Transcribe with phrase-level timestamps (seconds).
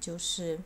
[0.00, 0.58] 就是，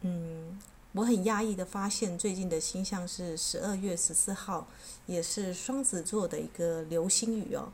[0.00, 0.58] 嗯，
[0.92, 4.66] 我很讶异的发现，最近的星象是十二月十四号，
[5.06, 7.72] 也是双子座的一个流星雨哦。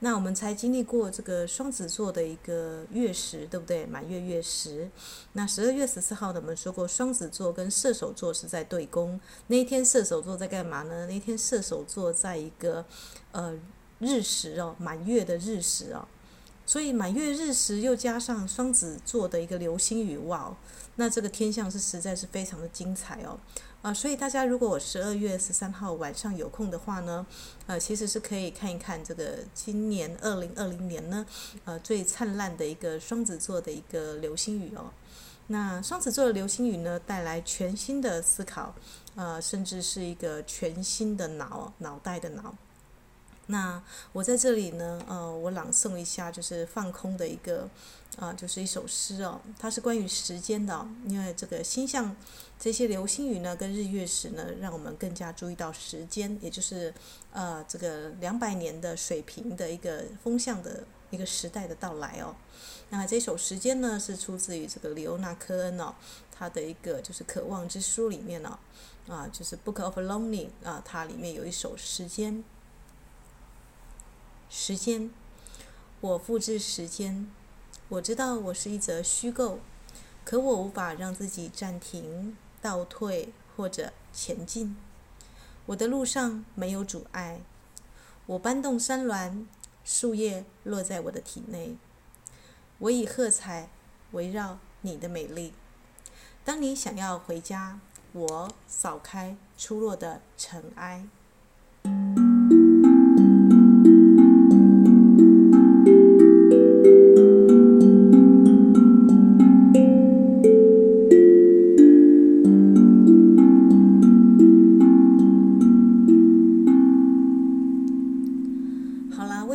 [0.00, 3.86] 那我们才经历过这个双子座的一个月食，对不对？
[3.86, 4.90] 满月月食。
[5.32, 9.18] 那十二月十四号呢，我们说过双子座跟射手座是在对宫。
[9.46, 11.06] 那一天射手座在干嘛呢？
[11.06, 12.84] 那天射手座在一个
[13.32, 13.58] 呃
[13.98, 16.06] 日食哦，满月的日食哦。
[16.66, 20.56] 所以满月日食又加上双子座的一个流星雨，哇哦！
[20.96, 23.38] 那这个天象是实在是非常的精彩哦。
[23.82, 27.24] 啊，所以大家如果我十二月十三号晚上有空的话呢，
[27.66, 31.24] 呃，其实是可以看一看这个今年二零二零年呢，
[31.64, 34.90] 呃，最灿烂的一个双子座的一个流星雨哦。
[35.46, 38.74] 那双子座的流星雨呢，带来全新的思考，
[39.14, 42.52] 呃，甚至是一个全新的脑脑袋的脑。
[43.48, 43.80] 那
[44.12, 47.68] 我在这里呢，呃，我朗诵一下，就是放空的一个，
[48.18, 52.16] 啊、就是一首诗哦，它是关于时间的、因为这个星象，
[52.58, 56.92] 这些流星雨呢，跟日月食呢，让我们更加注意到时间，也就是，
[57.30, 62.34] 呃，这个两百年的水平的一个风向的一个时代的到来哦。
[62.90, 65.94] 那这首时间呢，是出自于这个里欧纳科恩哦，
[66.32, 68.58] 他的一个就是《渴望之书》里面哦，
[69.06, 72.42] 啊，就是《Book of Longing》啊，它里面有一首时间。
[74.58, 75.10] 时间，
[76.00, 77.30] 我复制时间。
[77.90, 79.58] 我知道我是一则虚构，
[80.24, 84.74] 可我无法让自己暂停、倒退或者前进。
[85.66, 87.42] 我的路上没有阻碍。
[88.24, 89.46] 我搬动山峦，
[89.84, 91.76] 树叶落在我的体内。
[92.78, 93.68] 我以喝彩
[94.12, 95.52] 围绕你的美丽。
[96.46, 97.78] 当你想要回家，
[98.12, 101.06] 我扫开出落的尘埃。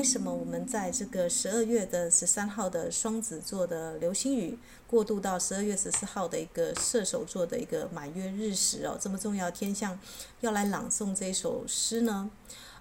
[0.02, 4.58] 为什么我们在这个十二月的十三号的双子座的流星雨，
[4.88, 10.00] 过渡到十二月十四号的一个射手座的一个满月日食哦，这么重要天象，
[10.40, 12.32] 要来朗诵这首诗呢？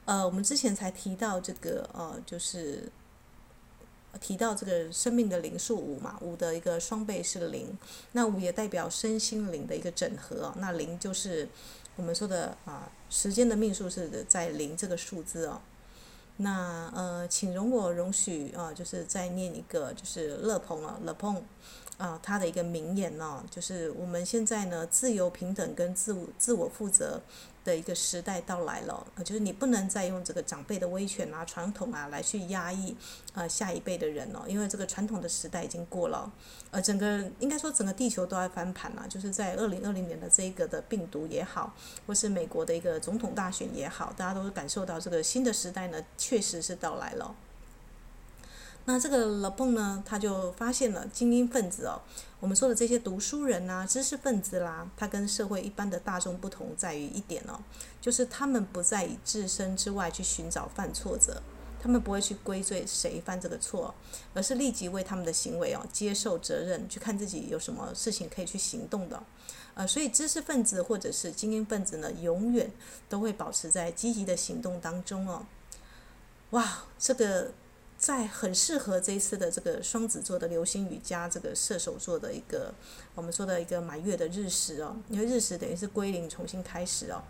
[0.07, 2.91] 呃，我们之前才提到这个呃，就是
[4.19, 7.77] 提到这个生命的灵数五嘛，五的一个双倍是零，
[8.13, 11.47] 那五也代表身心灵的一个整合，那零就是
[11.97, 15.61] 我们说的啊、时间的命数是在零这个数字哦。
[16.43, 21.43] 那呃，请容我容许啊、就是再念一个，就是乐鹏啊，乐鹏
[22.01, 27.21] 啊，他的一个名言呢、就是我们现在呢，自由平等跟自我自我负责
[27.63, 32.97] 的一个时代到来了，就是你不能再用这个长辈的威权啊、传统啊来去压抑
[33.35, 36.33] 呃下一辈的人了，因为这个传统的时代已经过了，
[36.71, 41.75] 呃，整个应该说整个地球都在翻盘了，就是在二零二零年的这个的病毒也好，
[42.07, 47.35] 或是美国的一个总统大选也好，大家都感受到这个新的时代呢，确实是到来了。
[48.87, 52.01] 那这个勒庞呢，他就发现了精英分子哦，
[52.41, 57.61] 我们说的这些读书人呐、知识分子啦，他跟社会一般的大众不同在于一点哦，
[58.01, 61.41] 就是他们不再以自身之外去寻找犯错者，
[61.81, 63.95] 他们不会去归罪谁犯这个错，
[64.35, 69.23] 而是立即为他们的行为哦接受责任，去看自己有什么事情可以去行动的，
[69.75, 72.69] 呃，所以知识分子或者是精英分子呢，永远
[73.09, 75.47] 都会保持在积极的行动当中哦。
[76.51, 77.53] 哇，这个。
[78.01, 82.73] 在很适合这一次的这个双子座的流星雨加这个射手座的一个
[83.15, 87.23] 我们说的一个满月的日食哦，因为日食等于是归零重新开始哦。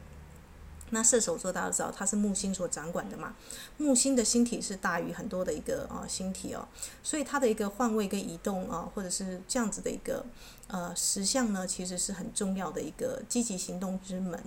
[0.91, 3.35] 那射手座大家知道它是木星所掌管的嘛，
[3.79, 6.69] 木星的星体是大于很多的一个啊星体哦，
[7.03, 10.25] 所以它的一个换位跟移动啊，或者是这样子的一个
[10.69, 14.41] 呃实相呢，其实是很重要的一个积极行动之门。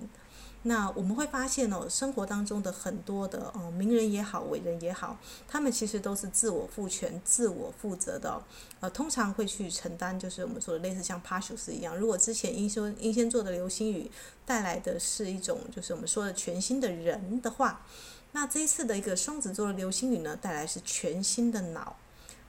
[0.66, 8.42] 那我们会发现哦，生活当中的很多的哦，名人也好，伟人也好，他们其实都是自我赋权、自我负责的，
[8.80, 11.94] 呃，通常会去承担，就是我们说的类似像帕修斯一样。
[11.94, 14.10] 如果之前英修英仙座的流星雨
[14.46, 17.82] 带来的是一种，就是我们说的全新的人的话，
[18.32, 21.96] 那这一次的一个双子座的流星雨呢，带来是全新的脑。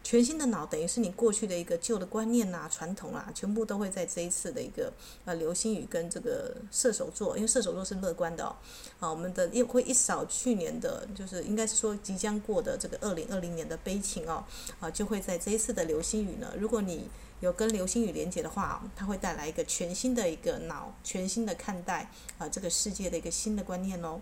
[0.06, 4.94] 全新的脑等于是你过去的一个旧的观念呐、传统啊，全部都会在这一次的一个
[5.26, 8.56] 呃流星雨跟这个射手座，因为射手座是乐观的哦，
[9.00, 14.44] 啊，我们的也会一扫去年的，就是应该是说即将过的这个二零二零年的悲情哦，
[14.80, 17.10] 啊，就会在这一次的流星雨呢，如果你
[17.40, 24.22] 有跟流星雨连接的话，它会带来一个全新的一个脑，全新的看待啊这个世界的一个新的观念哦。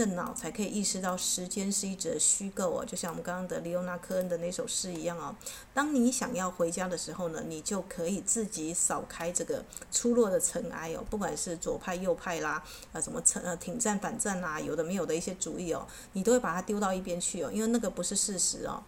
[0.00, 5.36] 的脑才可以意识到时间是一则虚构哦，就像我们刚刚的李欧纳科恩的那首诗一样哦。
[5.74, 9.62] 当你想要回家的时候呢，你就可以自己扫开这个
[9.92, 18.82] 出落的尘埃哦，不管是左派右派啦，啊什么呃挺战反战啦，有的没有的一些主义哦，你都会把它丢到一边去哦，因为那个不是事实哦。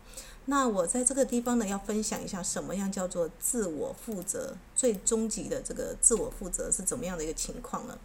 [0.47, 7.97] 那我在这个地方呢，要分享一下什么样叫做自我负责，最终极的这个自我负责是怎么样的一个情况呢？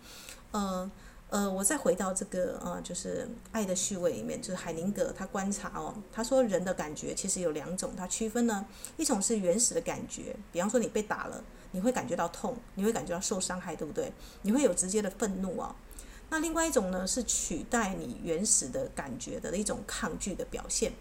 [0.52, 0.92] 呃
[1.30, 8.66] 呃，我再回到这个啊，就是《爱的序位》里面，就是海宁格他观察哦，他说人的感觉其实有两种，他区分呢，
[8.96, 14.10] 一种是原始的感觉，比方说你被打了，你会感觉到痛，你会感觉到受伤害，对不对？
[14.44, 15.76] 你会有直接的愤怒啊、哦。
[16.30, 20.94] 那另外一种呢，是取代你原始的感觉的一种抗拒的表现。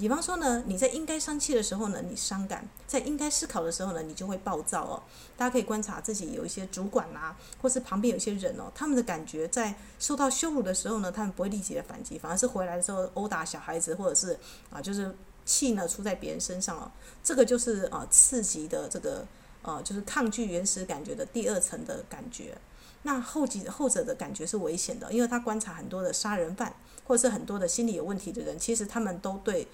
[0.00, 5.02] 比方说呢，你在应该生气的时候呢，你伤感；在应该思考的时候呢，你就会暴躁哦。
[5.36, 14.38] 大家可以观察自己有一些主管啊，或是旁边有些人哦，他们的感觉在受到羞辱的时候呢，他们不会立即的反击，反而是回来的时候殴打小孩子，或者是
[14.70, 15.14] 啊，就是
[15.44, 16.90] 气呢出在别人身上哦。
[17.22, 19.26] 这个就是啊刺激的这个
[19.60, 22.56] 呃，就是抗拒原始感觉的第二层的感觉。
[23.02, 26.74] 那后几后者的感觉是危险的，因为他观察很多的杀人犯，
[27.04, 29.68] 或者是很多的心理有问题的人，其实他们都对。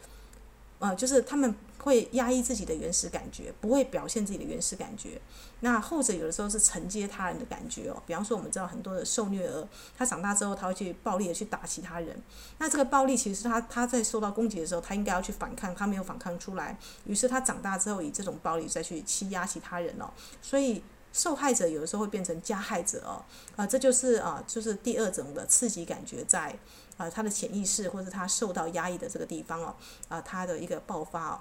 [0.78, 5.20] 呃，就是他们会压抑自己的原始感觉，不会表现自己的原始感觉。
[5.60, 8.02] 那后者有的时候是承接他人的感觉哦。
[8.06, 12.14] 比方说，我们知道很多的受虐儿，他长大之后他会去暴力的去打其他人。
[12.58, 20.10] 那这个暴力其实他他在受到攻击的时候，他应该要去反抗，他没有反抗出来，于是他长大之后以这种暴力再去欺压其他人哦。
[20.42, 20.82] 所以
[21.12, 23.24] 受害者有的时候会变成加害者哦。
[23.56, 26.58] 啊，这就是啊，就是第二种的刺激感觉在。
[26.96, 29.74] 啊，他的潜意识或者他受到压抑的这个地方哦，
[30.08, 31.40] 啊，他的一个爆发哦。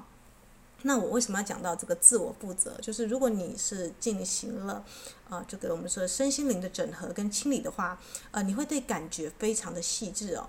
[0.81, 2.78] 那我为什么要讲到这个自我负责？
[2.81, 4.84] 就是如果你是进行了
[5.30, 8.00] 啊，这个我们说身心灵的整合跟清理的话，
[8.31, 10.48] 呃，你会对感觉非常的细致哦。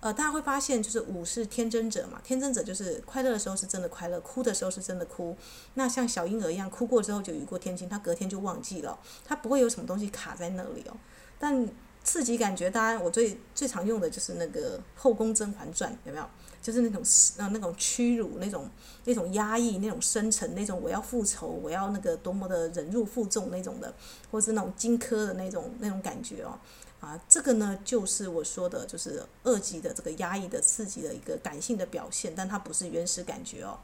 [0.00, 5.36] 呃，大家会发现，就是五是天真者嘛，天真者就是快乐的时候是真的快乐，哭的时候是真的哭。
[5.74, 10.96] 那像小婴儿一样，哭过之后就雨过天晴，他隔天就忘记了，他不会有什么东西卡在那里哦。
[11.38, 11.66] 但
[12.04, 16.24] 刺激感觉，当然我最最常用的就是那个《后宫甄嬛传》，有没有？
[16.62, 17.02] 就是那种
[17.36, 18.70] 呃那种屈辱、那种
[19.04, 23.92] 那种压抑、那种深沉、那种我要复仇、我要那个多么的忍辱负重那种的，
[24.30, 26.58] 或是那种荆轲的那种那种感觉哦。
[27.00, 33.78] 啊，这个呢就是我说的，就是二级的这个压抑的刺激的一个感性的表现，但它不是原始感觉哦。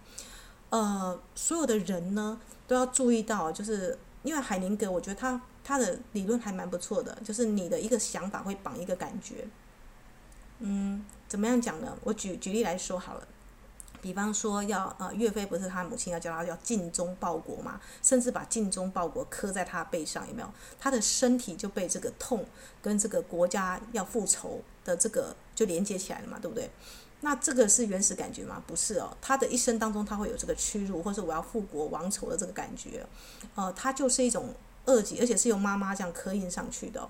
[0.71, 5.41] 呃，所有的人呢都要注意到，就是因为海宁格，我觉得他。
[5.63, 9.47] 他的理论还蛮不错的，就是你的一个想法会绑一个感觉。
[10.59, 11.97] 嗯，怎么样讲呢？
[12.03, 13.29] 我举举例来说好了，
[14.01, 20.51] 比方说要呃，岳飞不是他母亲要叫他要尽忠报国嘛，甚至把尽忠报国刻在他背上，有没有？
[20.81, 22.45] 他的身体就被这个痛
[22.83, 26.69] 跟这个国家要复仇的这个就连接起来了嘛，对不对？
[27.21, 28.63] 那这个是原始感觉吗？
[28.67, 33.07] 不是哦，他的一生当中他会有这个屈辱，或是我要复国亡仇的这个感觉，
[33.55, 34.55] 呃，他就是一种。
[34.87, 37.07] 二级，而且是由妈妈这样刻印上去的。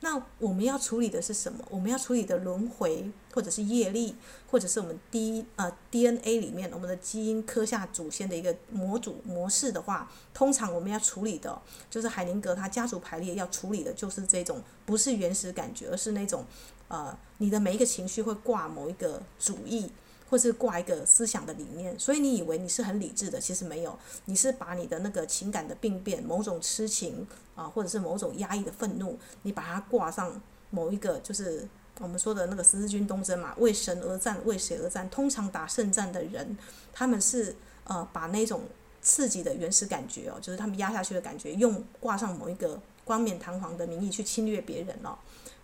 [0.00, 1.64] 那我们要处理的是什么？
[1.70, 4.16] 我们要处理的轮回，或者是业力，
[4.50, 16.44] 或者是我们 D 呃 DNA 里面我们的基因刻下祖先的一个模组模式的话，通常我们要处理的，就是海宁格他家族排列要处理的，就是这种不是原始感觉，而是那种
[16.92, 19.90] 呃你的每一个情绪会挂某一个主义。
[20.32, 31.68] 或是挂一个思想的理念，所以你以为你是很理智的，其实没有，你是把你的那个情感的病变，某种痴情啊，或者是某种压抑的愤怒，你把它挂上某一个，就是
[32.00, 35.06] 我们说的那个十字军东征嘛，为神而战，为谁而战？
[35.10, 36.56] 通常打胜战的人，
[36.94, 38.62] 他们是呃把那种
[39.02, 45.18] 刺激的原始感觉哦，就是他们压下去的感觉，用挂上某一个冠冕堂皇的名义去侵略别人哦，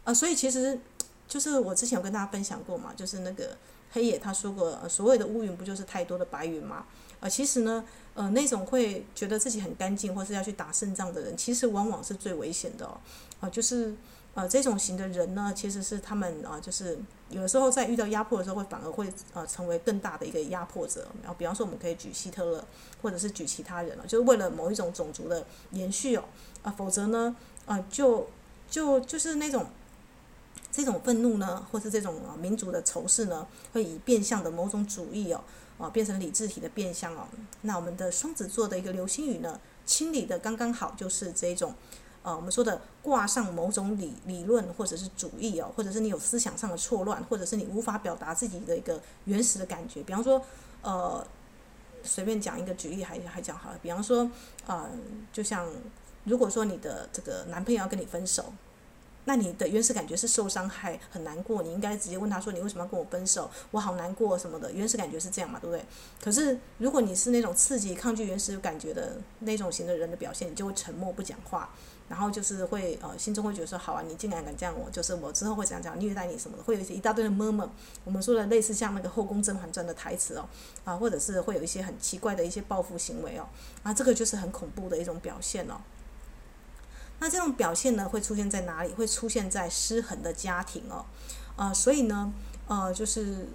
[0.04, 0.78] 呃，所以其实
[1.28, 3.56] 就是我之前有跟大家分享过嘛，就是那个。
[3.90, 6.84] 黑野他说过，呃，所谓的乌云不就是太多的白云吗？
[7.20, 7.82] 呃，其实呢，
[8.12, 13.00] 呃，那种会觉得自己很干净，或是要去打胜仗的人，其实往往是最危险的哦。
[13.40, 13.94] 啊、呃，就是
[14.34, 16.98] 呃这种型的人呢，其实是他们啊、就是
[17.30, 21.08] 有的时候在遇到压迫的时候，会反而会呃成为更大的一个压迫者。
[21.22, 22.62] 然后，比方说我们可以举希特勒，
[23.00, 26.24] 或者是举其他人了，就是为了某一种种族的延续哦。
[26.60, 28.28] 啊、否则呢，啊、就
[28.68, 29.64] 就就是那种。
[30.78, 35.42] 这种愤怒呢，或是这种啊民族的仇视呢，会以变相的某种主义哦，
[35.76, 37.26] 啊变成理智体的变相哦。
[37.62, 41.74] 那我们的双子座的一个流星雨呢，清理的刚刚好，就是这种，
[42.22, 50.00] 呃，我们说的挂上某种理理论或者是主义哦，或者是你有思想上的错乱，或者是你无法表达自己的一个原始的感觉。
[50.04, 50.40] 比方说，
[50.82, 51.26] 呃，
[52.04, 53.78] 随便讲一个举例还还讲好了。
[53.82, 54.30] 比方说，
[54.68, 54.88] 啊、
[55.32, 55.68] 就像
[56.22, 58.52] 如果说你的这个男朋友要跟你分手。
[59.28, 63.50] 那你的原始感觉是受伤害、很难过，你应该直接问他说：“你为什么要跟我分手？
[63.72, 65.84] 我好难过什么的。”原始感觉是这样嘛，对不对？
[66.18, 71.68] 可是如果你是那种刺激、抗拒原始感觉的那种型的人的表现，你就会沉默不讲话，
[72.08, 77.70] 然后就是会呃心中会觉得说：“好啊，你竟然敢这样我，就是我之后会怎样怎样虐待你什么的。”会有一些一大堆的么么
[78.04, 80.48] 我们说的类似像那个《后宫甄嬛传》的台词哦，
[80.84, 83.46] 啊，或者是会有一些很奇怪的一些报复行为哦，
[83.82, 85.74] 啊，这个就是很恐怖的一种表现哦。
[87.20, 88.92] 那这种表现呢，会出现在哪里？
[88.92, 91.04] 会出现在失衡的家庭哦，
[91.56, 92.32] 啊，所以呢，
[92.66, 93.48] 呃，就是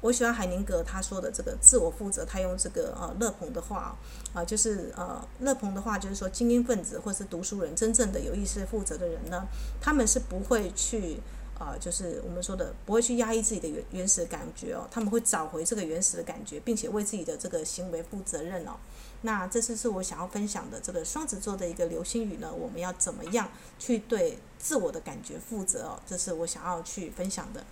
[0.00, 3.94] 我喜欢海宁格他说的这个自我负责，他用这个呃乐鹏的话
[4.32, 9.46] 啊、呃，就是呃乐鹏的话就是说，精英分子或是读书人，真正的有意识负责的人呢，
[9.80, 11.20] 他们是不会去、
[11.60, 18.72] 啊，就是我们说的不会去压抑自己的原原始的感觉哦，他们会找回这个原始的感觉，并且为自己的这个行为负责任哦。
[19.20, 23.46] 那这次是我想要分享的这个双子座的一个流星雨呢，我们要怎么样
[23.78, 26.00] 去对自我的感觉负责哦？
[26.06, 27.62] 这是我想要去分享的。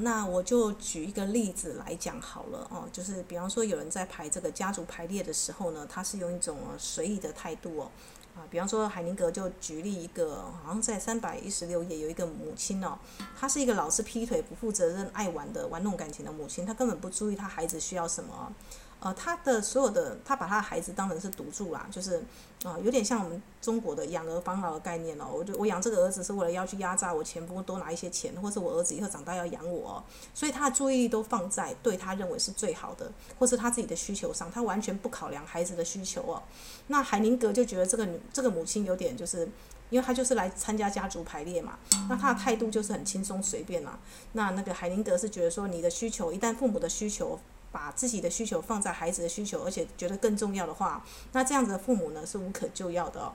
[0.00, 7.90] 那我就举一个例子来讲好了哦，就是比方说有人在排这个家族排列的时候呢，他是用一种随意的态度哦，
[8.36, 12.98] 啊，比方说海宁格就举例一个，好像在三百一十六页有一个母亲哦，
[13.38, 18.52] 她是一个老是劈腿、不负责任、爱玩的、玩弄感情的母亲，她根本不注意她孩子需要什么。
[19.00, 22.20] 呃，他的所有的，他把他的孩子当成是赌注啦，就是，
[22.64, 25.26] 啊、有点像我们中国的养儿防老的概念哦。
[25.32, 30.02] 我就我养这个儿子是为了要去压榨我钱，不过多拿一些钱，或是我儿子以后长大要养我，
[30.34, 36.42] 所以他的注意力都放在对他认为是最好的，或是他自己的需求上，他完全不考量孩子的需求哦。
[36.88, 39.48] 那海宁格就觉得这个女这个母亲有点就是，
[39.90, 41.78] 因为他就是来参加家族排列嘛，
[42.08, 43.96] 那他的态度就是很轻松随便啦。
[44.32, 47.38] 那那个海宁格是觉得说，你的需求一旦父母的需求。
[47.70, 53.32] 把自己的需求放在孩子的需求，而且觉得更重要的话，那这样子的父母呢是无可救药的哦。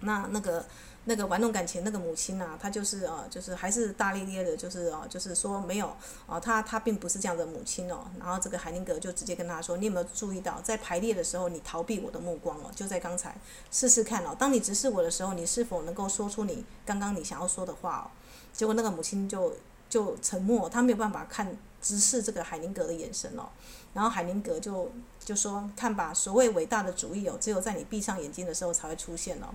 [0.00, 0.66] 那那个
[1.04, 5.96] 那个玩弄感情那个母亲啊，她就是呃，就是还是大咧咧的，就是哦，就是说没有
[6.26, 8.04] 哦，她她并不是这样的母亲哦。
[8.18, 12.70] 然后这个海宁格就直接跟他说：“你有没有注意到，在排列的时候，你逃避我的目光哦？
[12.74, 13.34] 就在刚才，
[13.70, 18.04] 试试看哦，当你直视我的时候，你是否能够说出你刚刚你想要说的话哦？”
[18.52, 19.54] 结果那个母亲就
[19.88, 21.56] 就沉默，她没有办法看。
[21.84, 23.46] 直视这个海宁格的眼神哦，
[23.92, 24.90] 然后海宁格就
[25.22, 29.48] 就说：“看吧，所谓伟大的主意哦，只有在你闭上眼睛的时候才会出现哦。”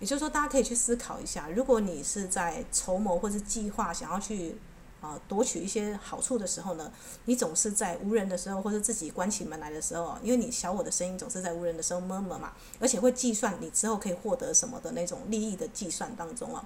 [0.00, 4.56] 也就是说，大家可以去思考一下，如果你是在筹谋或是计划想要去
[5.00, 6.90] 啊夺取一些好处的时候呢，
[7.26, 16.64] 你总是在无人的时候或者自己关起门来的时候，因为你小我的声音总是在无人的时候 murmur 嘛，而且会计算你之后可以获得什么的那种利益的计算当中哦。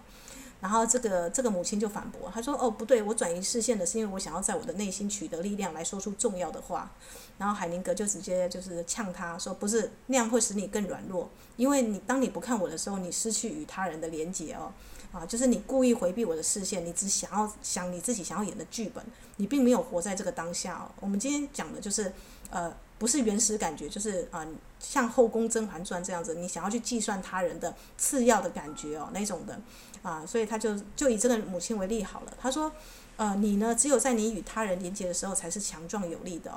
[0.65, 6.91] 然后这个这个母亲就反驳，她说：“哦，不对，我转移视线的是因为我想要在我的内心取得力量来说出重要的话。”
[7.37, 11.29] 然后海宁格就直接就是呛他说：“不是，那样会使你更软弱，
[11.59, 14.73] 因为你当你不看我的时候，你失去与他人的连结哦，
[15.13, 19.05] 啊，就是你故意回避我的视线，你只想要想你自己想要演的剧本，
[19.37, 20.91] 你并没有活在这个当下哦。
[20.99, 22.11] 我们今天讲的就是
[22.49, 24.47] 呃。”不是原始感觉，就是啊、
[24.79, 29.61] 像《后宫甄嬛传》这样子，你想要去计算他人的次要的感觉哦，那种的
[30.05, 32.33] 啊、所以他就就以这个母亲为例好了。
[32.39, 32.71] 他说，
[33.17, 36.53] 呃，你呢，只有在你与他人连接的时候，才是强壮有力的、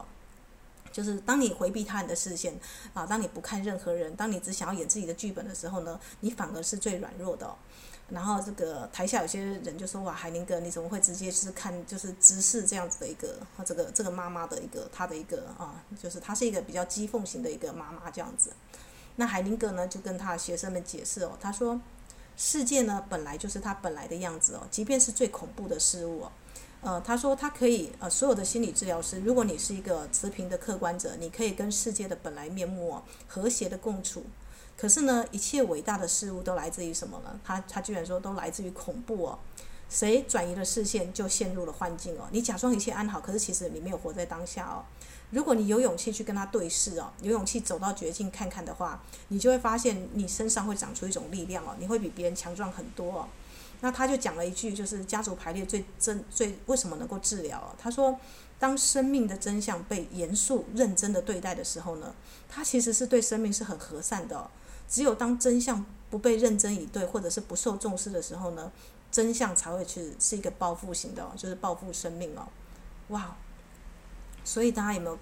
[0.91, 2.59] 就是当你回避他人的视线
[2.93, 7.55] 啊，当你不看任何人，当你只想要演自己的剧本的时候呢，你反而是最软弱的、
[8.09, 18.51] 然后这个台下有些人就说：“哇，海宁格，你怎么会直接是看就是直视这样子的一个，这个这个妈妈的一个她的一个啊，就是她是一个比较讥讽型的一个妈妈这样子。”
[19.19, 21.79] 那海宁格呢就跟他的学生们解释哦，他说
[22.37, 26.31] ：“世界呢本来就是它本来的样子哦，即便是最恐怖的事物哦，
[26.81, 34.23] 呃，他说他可以呃，所有的心理治疗师，如果你是一个持平的客观者，你可以跟世界的本来面目哦和谐的共处。”
[34.77, 37.39] 可是呢，一切伟大的事物都来自于什么呢？
[37.43, 39.39] 他他居然说都来自于恐怖哦。
[39.89, 42.27] 谁转移了视线，就陷入了幻境哦。
[42.31, 44.85] 你假装一切安好，可是其实你没有活在当下哦。
[45.31, 53.27] 如果你有勇气去跟他对视哦，有勇气走到绝境看看的话，你就会发现你身上会长出一种力量哦，你会比别人强壮很多哦。
[53.81, 57.75] 那他就讲了一句，就是家族排列最真最为什么能够治疗哦？
[57.77, 58.17] 他说，
[58.57, 62.15] 当生命的真相被严肃认真的对待的时候呢，
[62.49, 64.49] 他其实是对生命是很和善的。
[64.89, 68.71] 只有当真相不被认真以对，或者是不受重视的时候呢，
[69.11, 72.47] 真相才会去是一个报复型的哦，就是报复生命哦，
[73.09, 73.35] 哇！
[74.47, 75.19] 所以大家有没有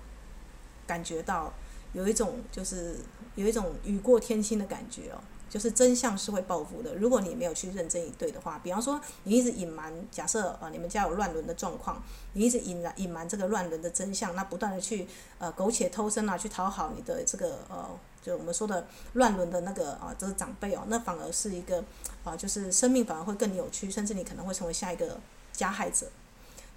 [0.85, 1.51] 感觉到，
[1.93, 2.97] 有一种就是
[3.33, 5.17] 有一种雨过天晴的感觉哦。
[5.47, 6.93] 就是真相是会报复的。
[6.95, 12.03] 如果你没有去认真以对的话，比方说你一直隐瞒，假设啊你们家有乱伦的状况，
[12.33, 17.87] 你一直隐瞒隐瞒这个乱伦的真相，那不断的去呃苟且偷生啊，去讨好你的这个呃，
[18.21, 21.81] 就我们说的乱伦的那个啊这个长辈哦，那反而是一个
[22.25, 25.17] 啊，就是生命反而会更扭曲，甚至你可能会成为下一个
[25.53, 26.07] 加害者。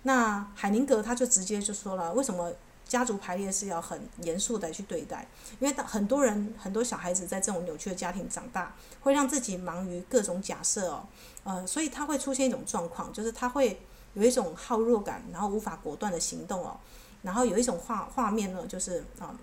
[0.03, 2.53] 那海宁格他就直接就说了，为什么？
[2.89, 5.29] 家族排列是要很严肃的去对待，
[5.61, 11.07] 因为很多人很多小孩子在这种扭曲的家庭长大，会让自己忙于各种假设哦，
[11.45, 13.79] 呃，所以他会出现一种状况，就是他会
[14.15, 16.81] 有一种好弱感，然后无法果断的行动哦，
[17.21, 19.39] 然后有一种画画面呢，就是啊，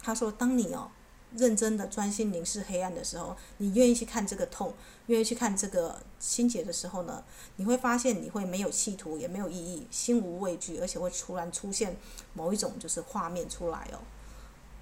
[0.00, 0.88] 他说当你哦。
[1.36, 4.74] 认真的专心凝视黑暗的时候，你愿意去看这个痛，
[5.06, 7.24] 愿意去看这个心结的时候呢，
[7.56, 11.96] 你会发现你会没有企图，也没有意义，心无畏惧，而且会突然出现
[12.34, 13.98] 某一种就是画面出来哦。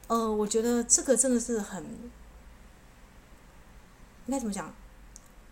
[0.09, 1.85] 呃，我觉得这个真的是很，
[4.27, 4.75] 应该怎么讲，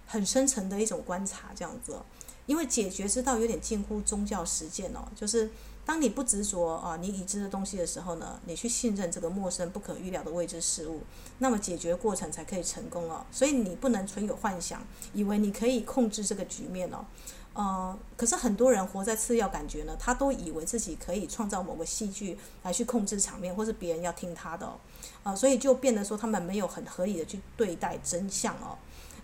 [0.07, 2.05] 很深层的一种观察这样子哦，
[2.47, 5.51] 因为解决之道有点近乎宗教实践哦，就是。
[5.89, 11.01] 当你不执着啊，你已知的东西的时候呢，你去信任这个陌生、不可预料的未知事物，
[11.39, 13.25] 那么解决过程才可以成功哦。
[13.33, 17.07] 所以你不能存有幻想，以为你可以控制这个局面哦。
[17.55, 24.79] 呃，可是很多人活在次要感觉呢，他都以为自己可以创造某个戏剧来去控制场面，或是别人要听他的哦。
[25.23, 28.77] 啊，所以就变得说他们没有很合理的去对待真相哦。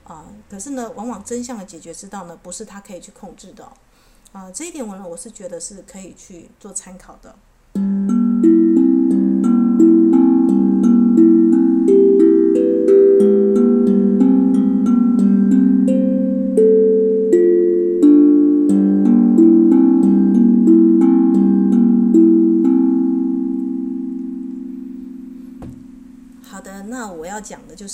[0.04, 3.70] 啊，可是呢，往往真相的解决之道呢，不是他可以去控制的。
[4.34, 7.36] 啊，这一点我呢，我是觉得是可以去做参考的。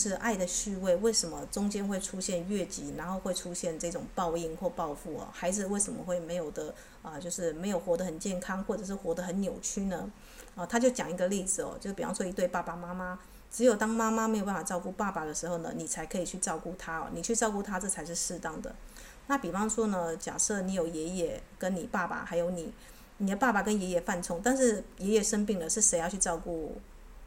[0.00, 5.28] 是爱的序位，为什么中间会出现越级，然后会出现这种报应或报复哦？
[5.32, 7.20] 孩子为什么会没有的啊？
[7.20, 10.10] 就是没有活得很健康，或者是活得很扭曲呢？
[10.54, 13.18] 啊，他就讲一个例子哦，就比方说一对爸爸妈妈，
[13.50, 18.74] 只有当妈妈没有办法照顾爸爸的时候呢，你才可以去照顾他哦，你去照顾他，这才是适当的。
[19.26, 22.72] 那比方说呢，假设你有爷爷跟你爸爸，还有你，
[23.18, 26.80] 你的爸爸跟爷爷犯冲，但是爷爷生病了，是谁要去照顾？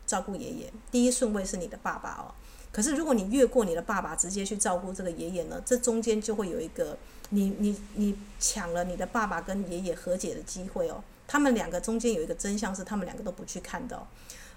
[0.05, 2.27] 照顾爷爷，第一顺位是你的爸爸哦。
[2.73, 6.97] 可是如果你越过你的爸爸，直接去照顾这个爷爷呢，这中间就会有一个
[7.29, 11.03] 你你你抢了你的爸爸跟爷爷和解的机会哦。
[11.27, 14.05] 他们两个中间有一个真相是他们两个都不去看的。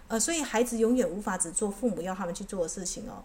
[0.08, 3.22] 呃，所以孩子永远无法只做父母要他们去做的事情哦。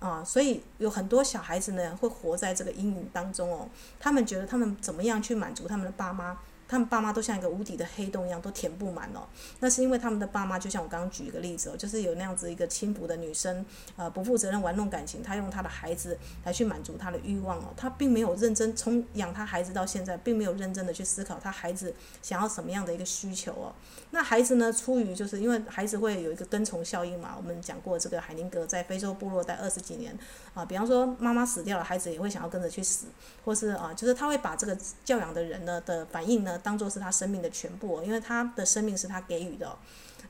[0.00, 3.68] 啊，所以有很多小孩子呢会活在这个阴影当中哦。
[4.00, 6.36] 他们觉得他们怎么样去满足他们的爸妈？
[6.66, 9.26] 他们爸妈都像一个无底的黑洞一样，都填不满哦。
[9.60, 13.64] 那是因为他们的爸妈，就像我刚刚举一个例子哦，就是有那样子一个轻浮的女生，
[13.96, 17.72] 呃，不负责任玩弄感情，她用她的孩子来去满足她的欲望哦。
[17.76, 23.72] 她并没有认真从养她孩子到现在，并没有认真的去思考她孩子想要什么样的一个需求哦。
[24.10, 27.34] 那孩子呢，出于就是因为孩子会有一个跟从效应嘛。
[27.36, 30.16] 我们讲过这个海宁格在非洲部落待二十几年
[30.54, 33.06] 啊，比方说妈妈死掉了，孩子也会想要跟着去死，
[33.44, 36.53] 或是啊，就是他会把这个教养的人呢的反应呢。
[36.58, 39.76] 当做是他生命的全部，因为他的生命是他给予的，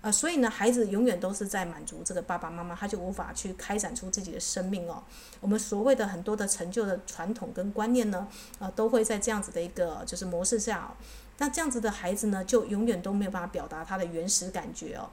[0.01, 5.03] 呃，所以呢，孩子永远都是在满足这个爸爸妈妈，他就无法去开展出自己的生命哦。
[5.41, 10.95] 我们所谓的很多的成就的传统跟观念呢，呃，都会在这样子的一个就是模式下，
[11.39, 15.11] 那这样子的孩子呢，就永远都没有办法表达他的原始感觉哦。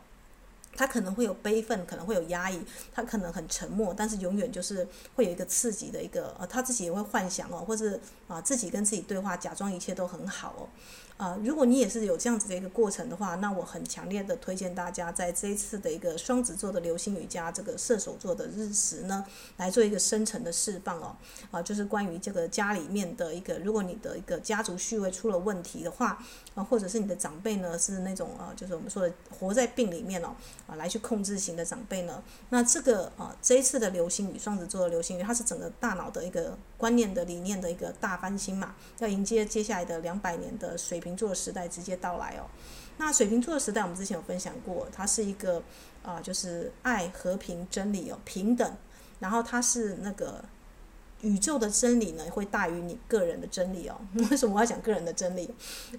[0.75, 2.61] 他可能会有悲愤，可能会有压抑，
[2.93, 10.69] 他可能很沉默，但是永远就是会有一个刺激的一个，呃，他自己也会幻想哦，或是啊、自己跟自己对话，假装一切都很好哦。
[11.17, 19.23] 啊、如果你也是有这样子的一个过程的话，那我很强烈的推荐大家在这一次的一个双子座的流星雨加这个射手座的日食呢，
[19.57, 21.15] 来做一个深层的释放哦。
[21.51, 26.17] 啊、就是关于这个家里面的一个，如果你的一个家族序位出了问题的话，
[26.55, 30.33] 啊、或者是你的长辈呢是那种啊、呃，就是我们说的活在病里面哦，
[30.75, 42.49] 来去控制型的长辈呢，那这个啊、这一次的流星雨，双子座的流星雨，它是整个大脑的一个观念的理念的一个大翻新嘛，要迎接接下来的两百年的水瓶座时代直接到来哦。
[42.97, 45.57] 那水瓶座的时代，我们之前有分享过，它是一个
[46.03, 48.75] 啊、呃，就是爱、和平、真理哦，平等，
[49.19, 50.43] 然后它是那个。
[51.21, 53.95] 宇宙的真理呢，会大于你个人的真理哦。
[54.29, 55.49] 为什么我要讲个人的真理？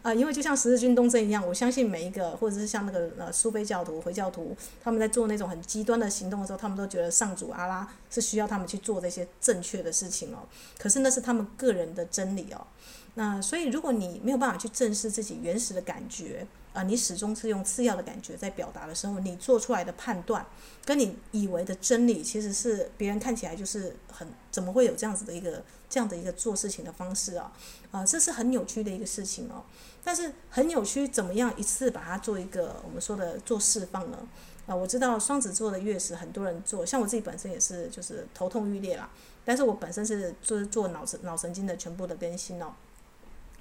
[0.03, 10.39] 啊、因为就像十字军东征一样，我相信每一个，或者是像那个呃苏菲教徒、回教徒，他们在做那种很极端的行动的时候，他们都觉得上主阿拉是需要他们去做这些正确的事情哦。
[10.79, 12.67] 可是那是他们个人的真理哦。
[13.15, 20.47] 那所以如果你没有办法去正视自己原始的感觉啊，你始终是用次要的感觉在表达的时候，你做出来的判断，
[20.85, 27.53] 跟你以为的真理，其实是别人看起来就是很怎么会有这样子的一个这样的一个做事情的方式啊？
[27.91, 29.65] 啊，这是很扭曲的一个事情哦。
[30.03, 34.19] 但是很扭曲，怎么样一次把它做一个我们说的做释放呢？
[34.67, 39.11] 啊，我知道双子座的月食很多人做，像我自己本身也是，就是头痛欲裂啦。
[39.45, 42.73] 但是我本身是就是做脑神脑神经的全部的更新哦。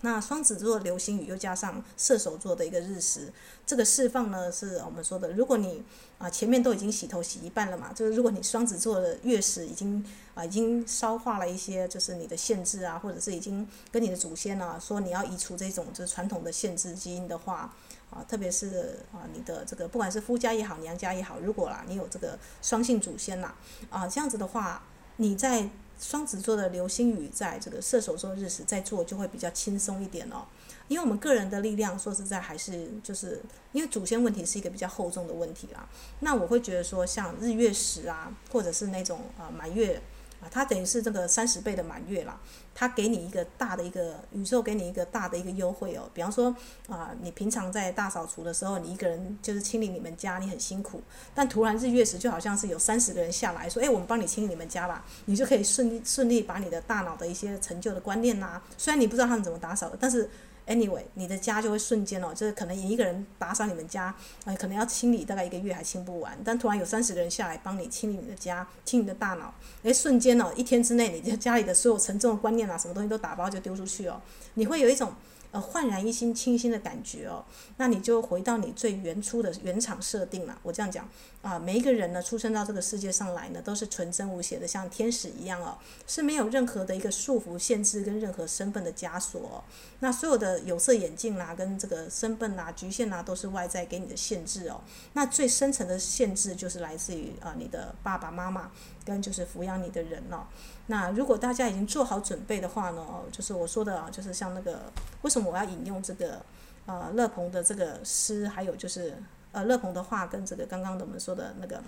[0.03, 3.31] 那双子座流星雨又加上射手座的一个日食，
[3.67, 5.83] 这个释放呢，是我们说的，如果你
[6.17, 17.71] 啊前面都已经洗头洗一半了嘛，就是如果你双子座的月食已经啊已经消化了一些，就是你的限制啊，或者是已经跟你的祖先啊说你要移除这种就是传统的限制基因的话
[18.09, 23.53] 啊，特别是啊你的这个不管是夫家也好娘家也好，如果啦你有这个双性祖先呐
[23.91, 24.81] 啊这样子的话，
[25.17, 25.69] 你在。
[26.01, 30.43] 双子座的流星雨在这个射手座日时在做就会比较轻松一点哦，
[30.87, 33.39] 因为我们个人的力量说实在还是就是
[33.71, 35.87] 因为祖先问题是一个比较厚重的问题啦。
[36.21, 40.01] 那我会觉得说像日月食啊，或者是那种啊满月。
[40.41, 42.39] 啊，它等于是这个三十倍的满月啦，
[42.73, 46.09] 它给你一个大的一个宇宙，给你一个大的一个优惠哦。
[46.13, 46.55] 比方说
[46.89, 51.01] 啊，你平常在大扫除的时候，你一个人就是清理你们家，你很辛苦，
[51.35, 60.29] 但突然日月食就好像是有三十个人下来说，哎，我们帮你清理你们家吧，你就可以顺利顺利把你的大脑的一些陈旧的观念呐、虽然你不知道他们怎么打扫，但是。
[60.67, 74.21] Anyway，你的家就会瞬间哦，就是可能你一个人打扫你们家，哎，可能要清理大概一个月还清不完，但突然有三十个人下来帮你清理你的家，清你的大脑，诶，瞬间哦，一天之内，你的家里的所有沉重的观念啊，什么东西都打包就丢出去哦，
[74.53, 75.13] 你会有一种。
[75.51, 77.43] 呃，焕然一新、清新的感觉哦，
[77.75, 80.57] 那你就回到你最原初的原厂设定了。
[80.63, 81.07] 我这样讲
[81.41, 89.63] 啊，每一个人呢，出生到这个世界上来呢，都是纯真无邪的，像天使一样哦，是没有任何的一个束缚、限制跟任何身份的枷锁。
[89.99, 94.79] 那所有的有色眼镜啦，跟这个身份啦、局限啦，都是外在给你的限制哦。
[95.13, 98.71] 那最深层的限制就是来自于啊，你的爸爸妈妈
[99.03, 100.47] 跟就是抚养你的人哦。
[100.91, 106.41] 那如果大家已经做好准备的话呢，哦就是我说的啊，就是像那个为什么我要引用这个
[106.85, 109.15] 呃勒鹏的这个诗，还有就是
[109.53, 111.81] 呃勒鹏的话跟这个刚刚我们说的那个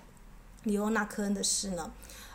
[0.64, 1.92] 李欧纳科恩的诗呢？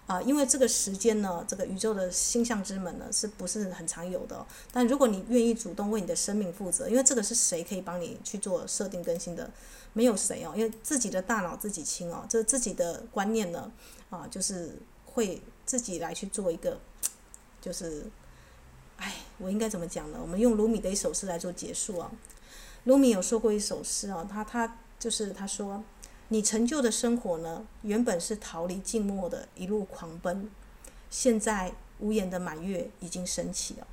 [0.06, 4.46] 啊、因为这个时间呢，这个宇宙的星象之门呢，是不是很常有的？
[4.70, 9.50] 但如果你愿意主动为你的生命负责，因为这个是谁可以帮你去做设定更新的？
[9.94, 13.70] 没有谁哦，因为自己的大脑自己清哦，这自己的观念呢，
[14.10, 14.76] 啊、就是
[15.06, 15.40] 会。
[15.68, 16.80] 自己来去做一个，
[17.60, 18.06] 就是，
[18.96, 20.18] 哎，我应该怎么讲呢？
[20.22, 22.10] 我们用卢米的一首诗来做结束啊。
[22.84, 25.84] 卢米有说过一首诗啊，他他就是他说，
[26.28, 30.50] 你成就的生活呢，原本是逃离静默的一路狂奔，
[31.10, 33.86] 现在无言的满月已经升起了。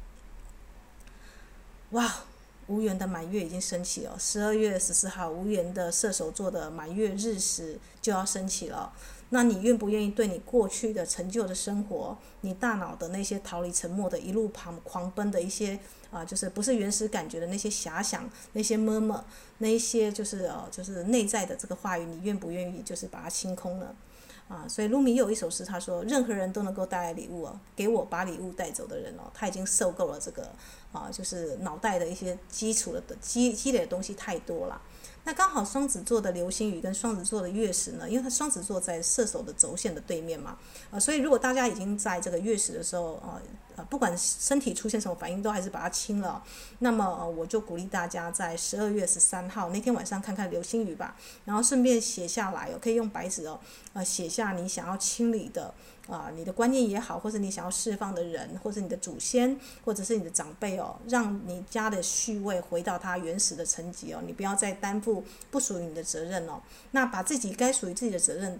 [1.90, 2.24] 哇，
[2.68, 8.94] 无言的满月已经升起了，十二月十四号，无言的射手座的满月日食就要升起了。
[9.30, 15.80] 那你愿不愿意对你过去的成就的生活，你大脑的那些逃离沉默的一路狂狂奔的一些
[16.12, 19.26] 啊，就是不是原始感觉的那些遐想，那些么么
[19.58, 23.96] 那一些就是呃，就是内在的这个话语，你愿不愿意就是把它清空呢？
[24.48, 30.52] 啊，所以鲁米有一首诗，他说：任何人都能够带来礼物哦，给我把礼物带走的人哦，他已经受够了这个
[30.92, 34.80] 啊，就是脑袋的一些基础的积积累的东西太多了。
[35.26, 40.58] 那刚好双子座的流星雨跟双子座的月食呢，因为它双子座在射手的轴线的对面嘛，
[40.90, 43.42] 啊，所以如果大家已经在这个月食的时候啊。
[43.76, 46.42] 啊，不管身体出现什么反应，都还是把它清了。
[46.80, 53.60] 那么，我就鼓励大家在十二月十三号那天晚上看看流星雨吧，然后顺便写下来哦，可以用白纸哦，
[53.92, 55.74] 呃，写下你想要清理的
[56.08, 68.60] 啊，你的观念也好，或者你想要释放的人，或者你的祖先，或者是你的长辈哦，让你家的序位回到它原始的层级哦，你不要再担负不属于你的责任哦，那把自己该属于自己的责任。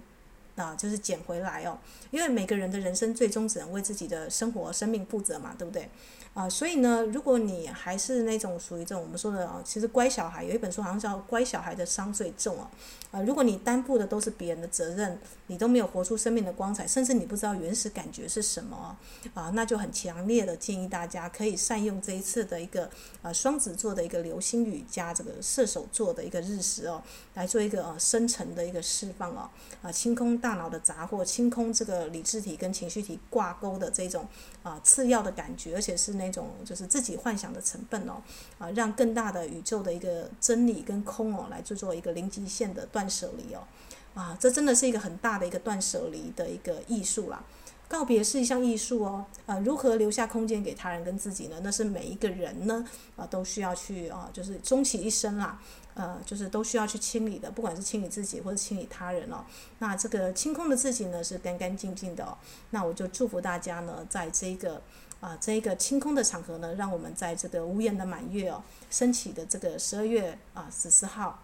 [0.56, 1.78] 啊，就是捡回来哦，
[2.10, 5.88] 因为每个人的人生最终只能为自己的生活、生命负责嘛，对不对？
[6.34, 12.68] 啊，所以呢，如果你还是那种属于这种我们说的啊，其实乖小孩有一本书好像叫《乖小孩的伤最重》哦。
[13.10, 18.94] 啊，如果你担负的都是别人的责任，你都没有活出生命的光彩，甚至你不知道原始感觉是什么
[19.32, 22.90] 啊，那就很强烈的建议大家可以善用这一次的一个
[23.22, 29.48] 啊双子座的一个流星雨加这个射手座的一个日食哦，来做一个啊深层的一个释放哦，
[29.80, 34.24] 啊清空大脑的杂货，清空这个理智体跟情绪体挂钩的这种
[34.62, 38.22] 啊次要的感觉，而且是那种就是自己幻想的成分哦，
[38.56, 43.66] 啊让更大的宇宙的一个真理跟空哦来制作一个零极限的断舍离哦，
[44.14, 47.42] 啊，这真的是一个很大的一个断舍离的一个艺术啦，
[47.88, 51.60] 告别是一项艺术哦，呃，如何留下空间给他人跟自己呢？
[51.62, 55.60] 那是每一个人呢，啊、都需要去啊、就是终其一生啦，
[55.94, 59.44] 呃，就是都需要去清理的，不管是清理自己或者清理他人哦。
[59.78, 62.36] 那这个清空的自己呢，是干干净净的哦。
[62.70, 64.82] 那我就祝福大家呢，在这个
[65.20, 71.40] 啊、这一个清空的场合呢，让我们在这个无言的满月哦，升起的这个十二月啊十四号。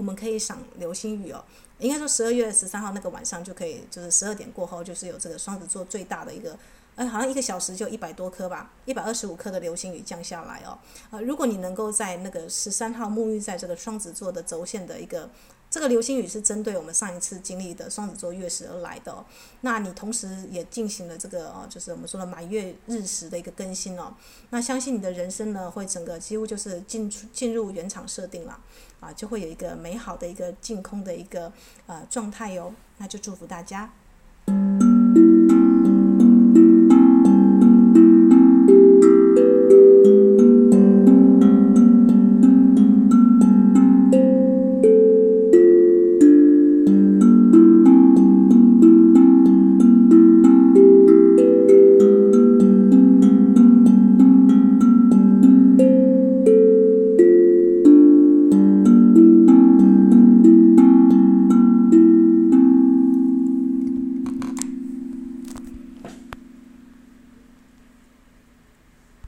[0.00, 1.44] 我们可以赏流星雨哦，
[1.78, 6.58] 应该说十二月十三号那个晚上就可以，就是十二点过后，就是有这个双子座最大的一个，
[6.96, 10.78] 哎，好像一个小时就一百多颗吧，一百二十五颗的流星雨降下来哦。
[11.10, 15.28] 呃，如果你能够在那个十三号沐浴在这个双子座的轴线的一个。
[15.70, 19.24] 这个流星雨是针对我们上一次经历的双子座月食而来的哦，
[19.60, 24.12] 那你同时也进行了这个哦，就是我们说的满月日食的一个更新哦，
[24.50, 28.58] 那相信你的人生呢会整个几乎就是进出进入原厂设定了，
[28.98, 31.52] 啊，就会有一个美好的一个净空的一个
[31.86, 33.92] 呃状态哟，那就祝福大家。